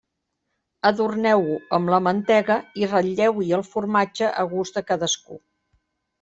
Adorneu-ho 0.89 1.57
amb 1.79 1.91
la 1.95 1.99
mantega 2.05 2.57
i 2.85 2.89
ratlleu-hi 2.93 3.53
el 3.59 3.67
formatge 3.75 4.33
a 4.43 4.49
gust 4.57 4.81
de 4.81 4.85
cadascú. 4.91 5.41